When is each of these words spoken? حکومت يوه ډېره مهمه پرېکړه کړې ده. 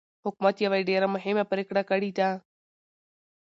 حکومت 0.25 0.55
يوه 0.65 0.79
ډېره 0.89 1.07
مهمه 1.15 1.43
پرېکړه 1.51 1.81
کړې 1.89 2.11
ده. 2.17 2.29